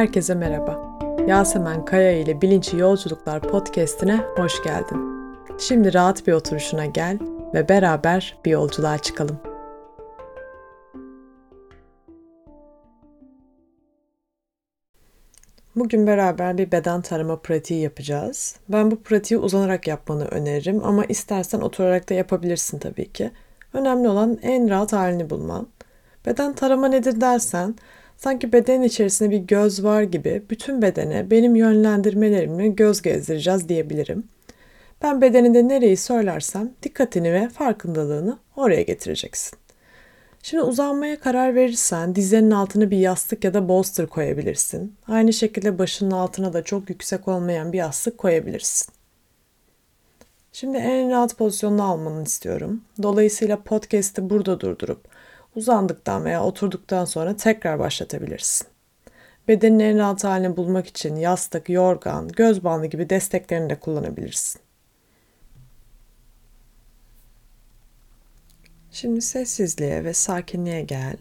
[0.00, 0.98] herkese merhaba.
[1.26, 4.98] Yasemen Kaya ile Bilinçli Yolculuklar podcastine hoş geldin.
[5.58, 7.18] Şimdi rahat bir oturuşuna gel
[7.54, 9.40] ve beraber bir yolculuğa çıkalım.
[15.76, 18.56] Bugün beraber bir beden tarama pratiği yapacağız.
[18.68, 23.30] Ben bu pratiği uzanarak yapmanı öneririm ama istersen oturarak da yapabilirsin tabii ki.
[23.72, 25.66] Önemli olan en rahat halini bulman.
[26.26, 27.74] Beden tarama nedir dersen,
[28.20, 34.24] sanki bedenin içerisinde bir göz var gibi bütün bedene benim yönlendirmelerimi göz gezdireceğiz diyebilirim.
[35.02, 39.58] Ben bedeninde nereyi söylersem dikkatini ve farkındalığını oraya getireceksin.
[40.42, 44.94] Şimdi uzanmaya karar verirsen dizlerinin altına bir yastık ya da bolster koyabilirsin.
[45.08, 48.92] Aynı şekilde başının altına da çok yüksek olmayan bir yastık koyabilirsin.
[50.52, 52.82] Şimdi en rahat pozisyonunu almanı istiyorum.
[53.02, 55.19] Dolayısıyla podcast'i burada durdurup
[55.56, 58.66] uzandıktan veya oturduktan sonra tekrar başlatabilirsin.
[59.48, 64.60] Bedenin en rahat halini bulmak için yastık, yorgan, göz bandı gibi desteklerini de kullanabilirsin.
[68.90, 71.16] Şimdi sessizliğe ve sakinliğe gel.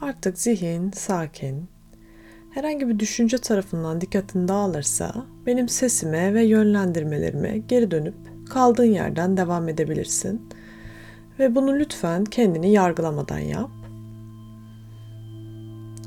[0.00, 1.68] Artık zihin sakin.
[2.50, 8.14] Herhangi bir düşünce tarafından dikkatin dağılırsa benim sesime ve yönlendirmelerime geri dönüp
[8.50, 10.48] kaldığın yerden devam edebilirsin.
[11.38, 13.70] Ve bunu lütfen kendini yargılamadan yap.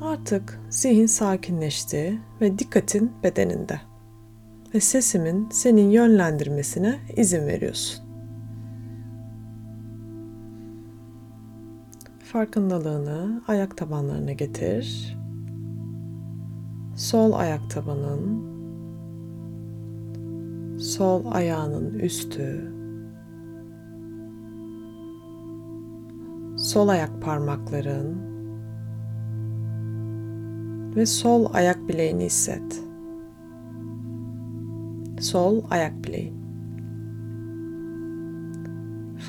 [0.02, 3.82] Artık zihin sakinleşti ve dikkatin bedeninde.
[4.74, 8.06] Ve sesimin senin yönlendirmesine izin veriyorsun.
[12.24, 15.18] Farkındalığını ayak tabanlarına getir.
[16.96, 18.48] Sol ayak tabanın,
[20.80, 22.77] sol ayağının üstü,
[26.78, 28.18] sol ayak parmakların
[30.96, 32.82] ve sol ayak bileğini hisset.
[35.20, 36.38] Sol ayak bileğin.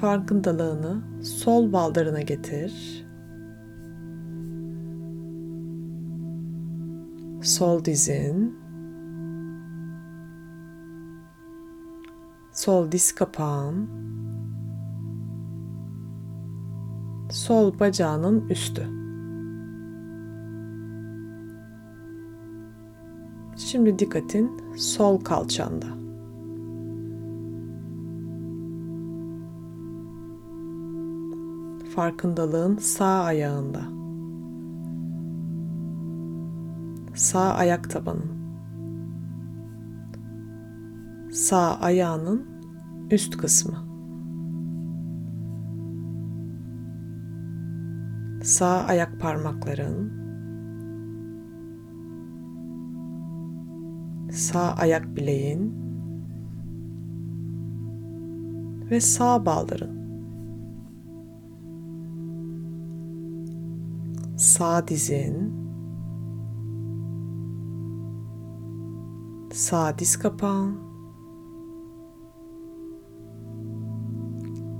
[0.01, 3.05] Farkındalığını sol baldırına getir.
[7.43, 8.59] Sol dizin.
[12.53, 13.89] Sol diz kapağın.
[17.39, 18.83] Sol bacağının üstü.
[23.57, 25.87] Şimdi dikkatin sol kalçanda.
[31.95, 33.83] Farkındalığın sağ ayağında.
[37.15, 38.33] Sağ ayak tabanın.
[41.33, 42.47] Sağ ayağının
[43.11, 43.88] üst kısmı.
[48.49, 50.13] Sağ ayak parmakların.
[54.31, 55.75] Sağ ayak bileğin
[58.91, 59.99] ve sağ baldırın.
[64.39, 65.53] sağ dizin,
[69.53, 70.79] sağ diz kapağın,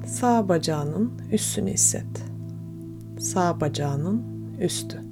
[0.07, 2.38] sağ bacağının üstünü hisset.
[3.19, 4.23] Sağ bacağının
[4.61, 5.03] üstü.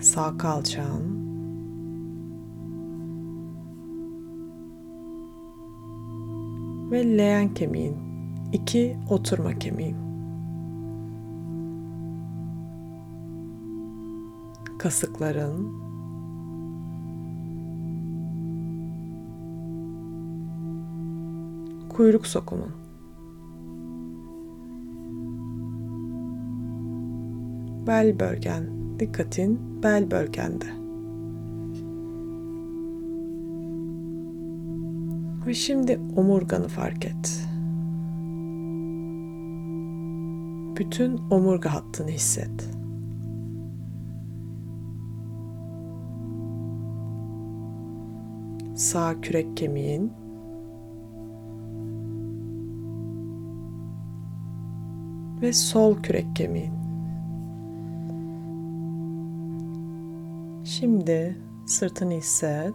[0.00, 1.24] Sağ kalçağın,
[6.90, 7.96] ve leğen kemiğin.
[8.52, 9.96] iki oturma kemiğin.
[14.78, 15.83] Kasıkların
[21.94, 22.72] kuyruk sokumun
[27.86, 28.64] bel bölgen
[28.98, 30.84] dikkatin bel bölgende
[35.46, 37.46] Ve şimdi omurganı fark et.
[40.78, 42.70] Bütün omurga hattını hisset.
[48.74, 50.12] Sağ kürek kemiğin
[55.44, 56.72] ve sol kürek kemiğin.
[60.64, 62.74] Şimdi sırtını hisset.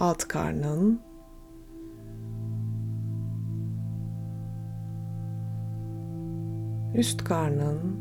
[0.00, 1.00] alt karnın
[6.94, 7.96] üst karnın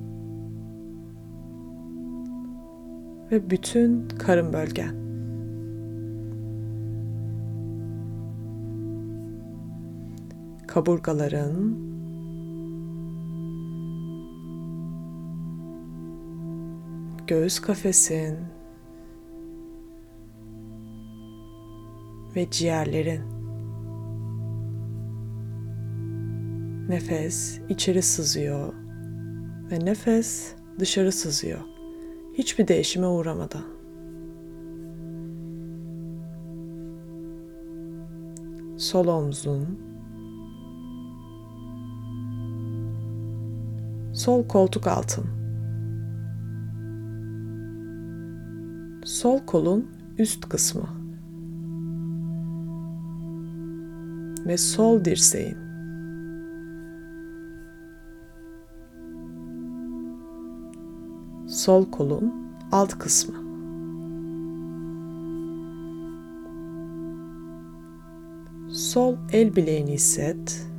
[3.31, 5.12] ve bütün karın bölgen.
[10.73, 11.77] Kaburgaların,
[17.27, 18.37] göğüs kafesin
[22.35, 23.21] ve ciğerlerin.
[26.89, 28.73] Nefes içeri sızıyor
[29.71, 31.61] ve nefes dışarı sızıyor.
[32.33, 33.65] Hiçbir değişime uğramadan.
[38.77, 39.92] Sol omzun,
[44.23, 45.25] sol koltuk altın,
[49.05, 49.87] sol kolun
[50.17, 50.87] üst kısmı
[54.45, 55.57] ve sol dirseğin.
[61.47, 62.33] Sol kolun
[62.71, 63.35] alt kısmı.
[68.69, 70.72] Sol el bileğini hisset.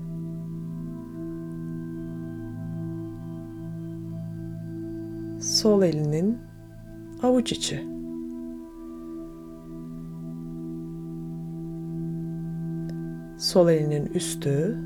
[5.65, 6.39] Sol elinin
[7.23, 7.89] avuç içi.
[13.39, 14.79] Sol elinin üstü.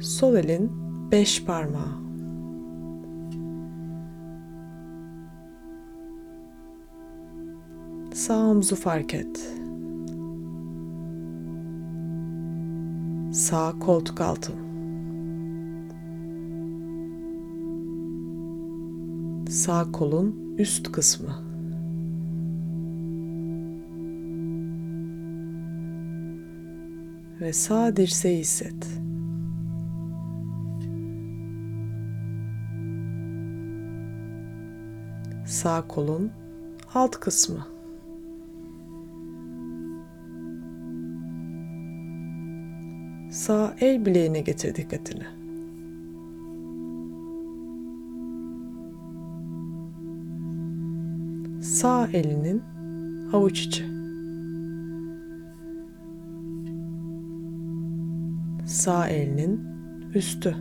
[0.00, 0.72] Sol elin
[1.12, 2.02] beş parmağı.
[8.14, 9.54] Sağ omzu fark et.
[13.32, 14.71] Sağ koltuk altın.
[19.52, 21.34] Sağ kolun üst kısmı.
[27.40, 29.00] Ve sağ dirseği hisset.
[35.46, 36.30] Sağ kolun
[36.94, 37.66] alt kısmı.
[43.30, 45.41] Sağ el bileğine getir dikkatini.
[51.82, 52.62] Sağ elinin
[53.32, 53.84] avuç içi.
[58.66, 59.60] Sağ elinin
[60.14, 60.56] üstü.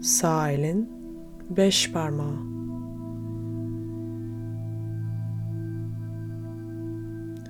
[0.00, 0.90] Sağ elin
[1.56, 2.56] beş parmağı.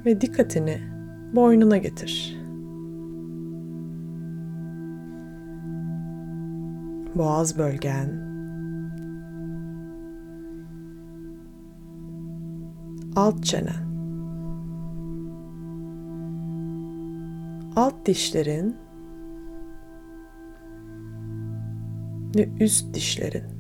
[0.06, 0.78] ve dikkatini
[1.34, 2.38] boynuna getir.
[7.14, 8.25] Boğaz bölgen,
[13.16, 13.86] alt çenen,
[17.76, 18.76] alt dişlerin
[22.36, 23.56] ve üst dişlerin.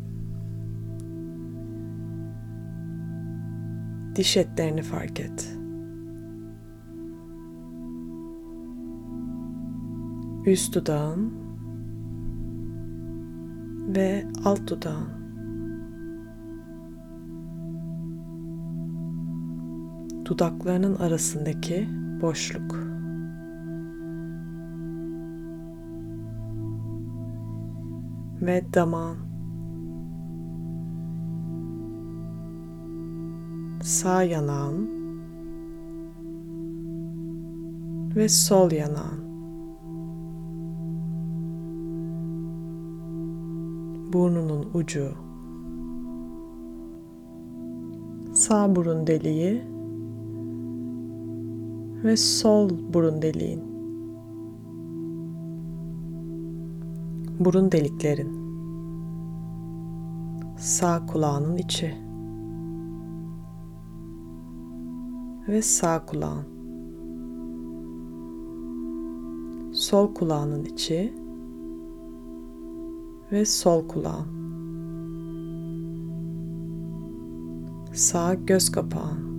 [4.16, 5.56] Diş etlerini fark et.
[10.46, 11.32] üst dudağın
[13.94, 15.25] ve alt dudağın.
[20.28, 21.88] Dudaklarının arasındaki
[22.22, 22.76] boşluk.
[28.42, 29.16] Ve damağın.
[33.82, 34.90] Sağ yanağın
[38.16, 39.26] ve sol yanağın.
[44.12, 45.08] burnunun ucu,
[48.32, 49.75] sağ burun deliği
[52.06, 53.64] ve sol burun deliğin.
[57.40, 58.46] Burun deliklerin.
[60.58, 61.94] Sağ kulağının içi
[65.48, 66.44] ve sağ kulağın.
[69.72, 71.14] Sol kulağının içi
[73.32, 74.26] ve sol kulağın.
[77.92, 79.35] Sağ göz kapağın.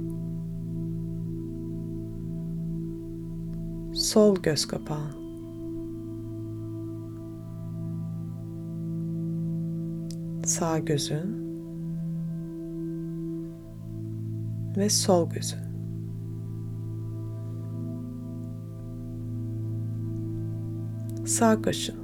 [4.08, 5.12] Sol göz kapağın.
[10.44, 11.48] Sağ gözün
[14.78, 15.60] ve sol gözün.
[21.26, 21.96] Sağ kaşın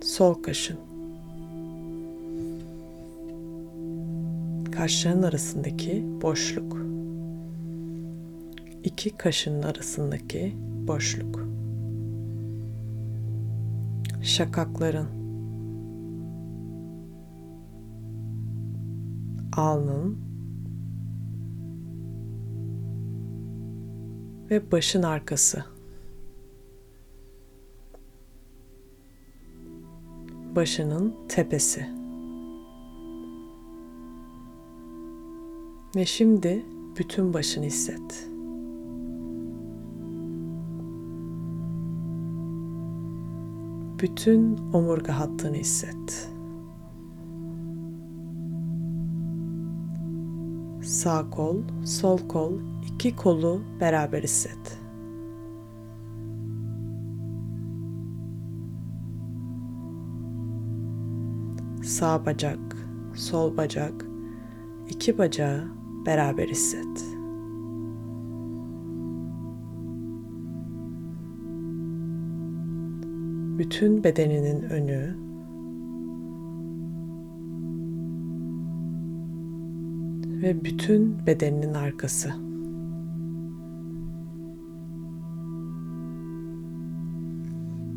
[0.00, 0.78] sol kaşın.
[4.72, 6.87] Kaşların arasındaki boşluk.
[8.84, 10.56] İki kaşın arasındaki
[10.86, 11.48] boşluk.
[14.22, 15.18] Şakakların.
[19.58, 20.18] alnın
[24.50, 25.64] ve başın arkası.
[30.56, 31.86] Başının tepesi.
[35.96, 36.64] Ve şimdi
[36.98, 38.28] bütün başını hisset.
[44.02, 46.30] Bütün omurga hattını hisset.
[50.82, 52.52] Sağ kol, sol kol,
[52.92, 54.78] iki kolu beraber hisset.
[61.84, 62.58] Sağ bacak,
[63.14, 64.04] sol bacak,
[64.88, 65.64] iki bacağı
[66.06, 67.17] beraber hisset.
[73.58, 75.28] Bütün bedeninin önü,
[80.42, 82.28] ve bütün bedeninin arkası.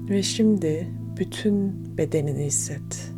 [0.09, 0.87] Ve şimdi
[1.19, 3.13] bütün bedenini hisset.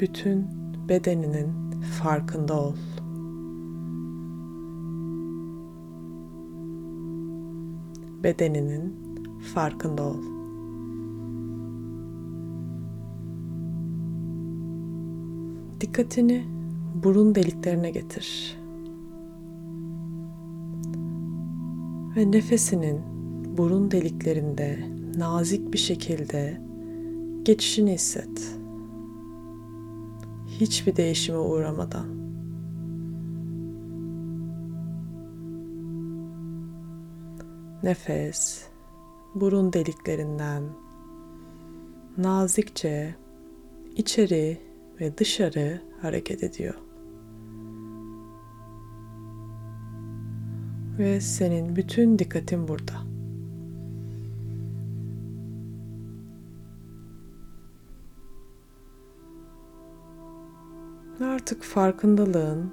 [0.00, 0.46] Bütün
[0.88, 1.48] bedeninin
[2.02, 2.74] farkında ol.
[8.24, 8.96] Bedeninin
[9.54, 10.22] farkında ol.
[15.80, 16.44] Dikkatini
[16.94, 18.58] burun deliklerine getir.
[22.16, 23.00] Ve nefesinin
[23.56, 24.78] burun deliklerinde
[25.16, 26.60] nazik bir şekilde
[27.42, 28.56] geçişini hisset.
[30.46, 32.23] Hiçbir değişime uğramadan.
[37.84, 38.64] Nefes
[39.34, 40.62] burun deliklerinden
[42.18, 43.14] nazikçe
[43.96, 44.60] içeri
[45.00, 46.74] ve dışarı hareket ediyor.
[50.98, 52.94] Ve senin bütün dikkatin burada.
[61.20, 62.72] Artık farkındalığın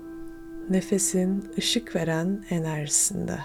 [0.69, 3.39] nefesin ışık veren enerjisinde.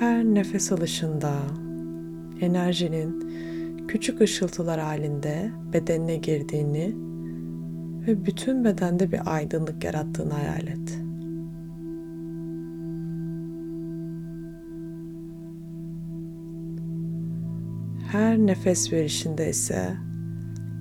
[0.00, 1.32] Her nefes alışında
[2.40, 3.28] enerjinin
[3.88, 6.94] küçük ışıltılar halinde bedenine girdiğini
[8.06, 10.98] ve bütün bedende bir aydınlık yarattığını hayal et.
[18.12, 19.96] Her nefes verişinde ise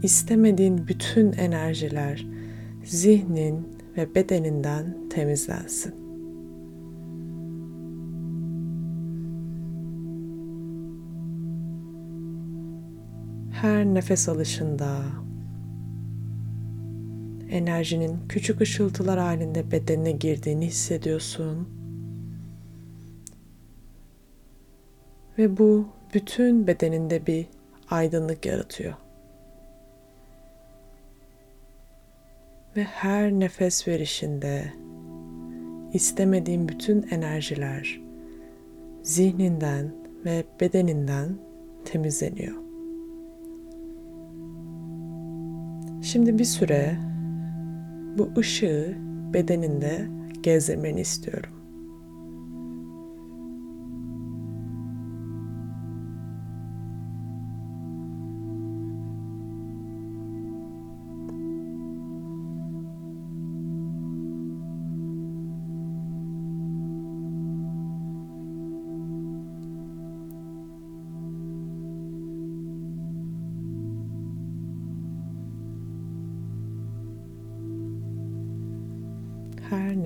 [0.04, 2.28] istemediğin bütün enerjiler
[2.84, 6.09] zihnin ve bedeninden temizlensin.
[13.62, 15.02] Her nefes alışında
[17.52, 21.70] enerjinin küçük ışıltılar halinde bedenine girdiğini hissediyorsun.
[25.38, 27.46] Ve bu bütün bedeninde bir
[27.90, 28.94] aydınlık yaratıyor.
[32.76, 34.74] Ve her nefes verişinde
[35.94, 38.02] istemediğin bütün enerjiler
[39.04, 39.92] zihninden
[40.26, 41.38] ve bedeninden
[41.86, 42.69] temizleniyor.
[46.02, 46.98] Şimdi bir süre
[48.18, 48.98] bu ışığı
[49.34, 50.08] bedeninde
[50.44, 51.59] gezdirmeni istiyorum.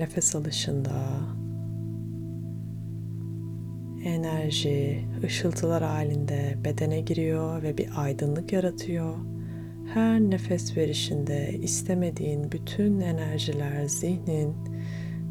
[0.04, 1.20] Nefes alışında
[4.04, 9.14] enerji ışıltılar halinde bedene giriyor ve bir aydınlık yaratıyor.
[9.94, 14.54] Her nefes verişinde istemediğin bütün enerjiler zihnin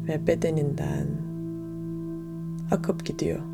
[0.08, 1.06] ve bedeninden
[2.70, 3.53] akıp gidiyor.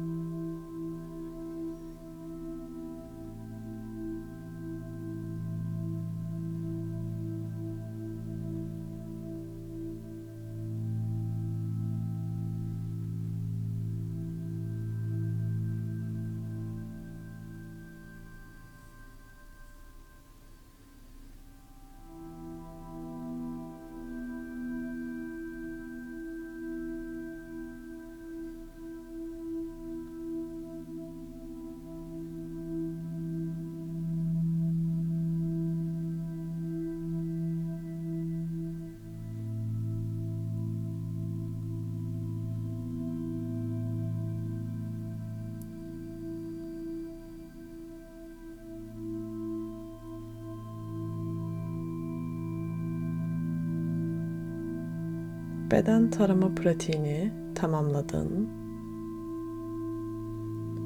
[55.70, 58.48] Beden tarama pratiğini tamamladın.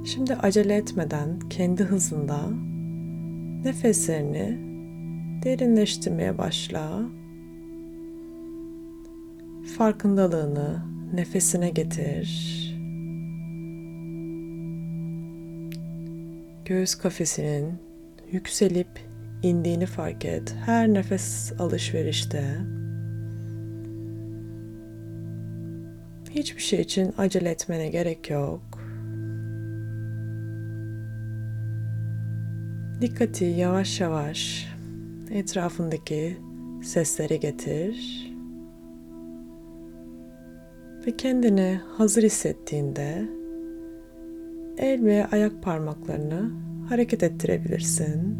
[0.04, 2.40] Şimdi acele etmeden kendi hızında
[3.64, 4.58] nefeslerini
[5.44, 7.02] derinleştirmeye başla.
[9.78, 10.82] Farkındalığını
[11.14, 12.60] nefesine getir.
[16.64, 17.72] Göğüs kafesinin
[18.32, 18.88] yükselip
[19.42, 20.56] indiğini fark et.
[20.66, 22.44] Her nefes alışverişte
[26.34, 28.62] hiçbir şey için acele etmene gerek yok.
[33.00, 34.68] Dikkati yavaş yavaş
[35.30, 36.36] etrafındaki
[36.82, 38.24] seslere getir.
[41.06, 43.28] Ve kendini hazır hissettiğinde
[44.78, 46.50] el ve ayak parmaklarını
[46.88, 48.38] hareket ettirebilirsin.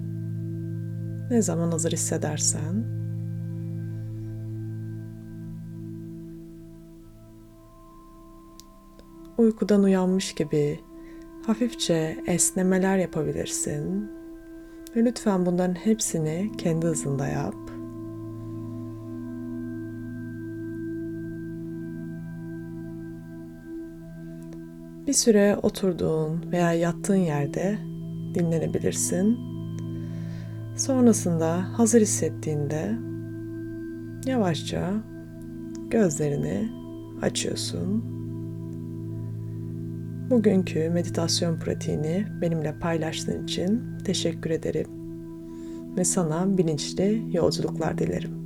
[1.30, 3.03] Ne zaman hazır hissedersen.
[9.44, 10.80] Uykudan uyanmış gibi
[11.46, 14.10] hafifçe esnemeler yapabilirsin.
[14.96, 17.54] Ve lütfen bunların hepsini kendi hızında yap.
[25.06, 27.78] Bir süre oturduğun veya yattığın yerde
[28.34, 29.38] dinlenebilirsin.
[30.76, 32.98] Sonrasında hazır hissettiğinde
[34.26, 34.94] yavaşça
[35.90, 36.68] gözlerini
[37.22, 38.13] açıyorsun.
[40.30, 44.86] Bugünkü meditasyon pratiğini benimle paylaştığın için teşekkür ederim
[45.96, 48.43] ve sana bilinçli yolculuklar dilerim.